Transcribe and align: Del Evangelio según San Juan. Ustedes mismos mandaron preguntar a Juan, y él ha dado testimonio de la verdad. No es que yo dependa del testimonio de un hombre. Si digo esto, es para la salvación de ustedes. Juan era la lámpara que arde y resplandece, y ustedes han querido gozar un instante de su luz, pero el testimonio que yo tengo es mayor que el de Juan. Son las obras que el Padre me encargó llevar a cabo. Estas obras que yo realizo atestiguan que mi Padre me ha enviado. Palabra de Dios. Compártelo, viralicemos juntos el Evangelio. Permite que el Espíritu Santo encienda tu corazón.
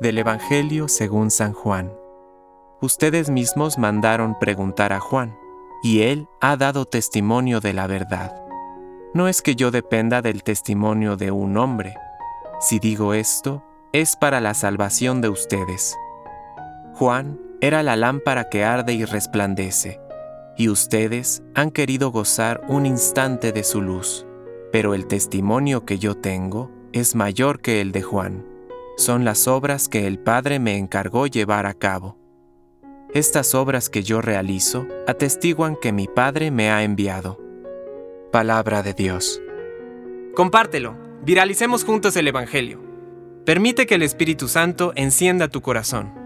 Del 0.00 0.18
Evangelio 0.18 0.88
según 0.88 1.30
San 1.30 1.52
Juan. 1.52 1.92
Ustedes 2.80 3.30
mismos 3.30 3.78
mandaron 3.78 4.36
preguntar 4.38 4.92
a 4.92 4.98
Juan, 4.98 5.36
y 5.82 6.02
él 6.02 6.26
ha 6.40 6.56
dado 6.56 6.86
testimonio 6.86 7.60
de 7.60 7.72
la 7.72 7.86
verdad. 7.86 8.34
No 9.14 9.28
es 9.28 9.42
que 9.42 9.54
yo 9.54 9.70
dependa 9.70 10.20
del 10.20 10.42
testimonio 10.42 11.16
de 11.16 11.30
un 11.30 11.56
hombre. 11.56 11.94
Si 12.60 12.80
digo 12.80 13.14
esto, 13.14 13.62
es 13.92 14.16
para 14.16 14.40
la 14.40 14.54
salvación 14.54 15.20
de 15.20 15.28
ustedes. 15.28 15.96
Juan 16.94 17.38
era 17.60 17.82
la 17.82 17.94
lámpara 17.94 18.48
que 18.48 18.64
arde 18.64 18.94
y 18.94 19.04
resplandece, 19.04 20.00
y 20.56 20.68
ustedes 20.68 21.42
han 21.54 21.70
querido 21.70 22.10
gozar 22.10 22.62
un 22.68 22.86
instante 22.86 23.52
de 23.52 23.62
su 23.62 23.80
luz, 23.80 24.26
pero 24.72 24.94
el 24.94 25.06
testimonio 25.06 25.84
que 25.84 25.98
yo 25.98 26.16
tengo 26.16 26.70
es 26.92 27.14
mayor 27.14 27.60
que 27.60 27.80
el 27.80 27.92
de 27.92 28.02
Juan. 28.02 28.51
Son 28.96 29.24
las 29.24 29.48
obras 29.48 29.88
que 29.88 30.06
el 30.06 30.18
Padre 30.18 30.58
me 30.58 30.76
encargó 30.76 31.26
llevar 31.26 31.66
a 31.66 31.74
cabo. 31.74 32.18
Estas 33.14 33.54
obras 33.54 33.88
que 33.88 34.02
yo 34.02 34.20
realizo 34.20 34.86
atestiguan 35.06 35.76
que 35.76 35.92
mi 35.92 36.06
Padre 36.06 36.50
me 36.50 36.70
ha 36.70 36.82
enviado. 36.82 37.38
Palabra 38.30 38.82
de 38.82 38.94
Dios. 38.94 39.40
Compártelo, 40.34 40.96
viralicemos 41.22 41.84
juntos 41.84 42.16
el 42.16 42.28
Evangelio. 42.28 42.80
Permite 43.44 43.86
que 43.86 43.96
el 43.96 44.02
Espíritu 44.02 44.48
Santo 44.48 44.92
encienda 44.94 45.48
tu 45.48 45.62
corazón. 45.62 46.21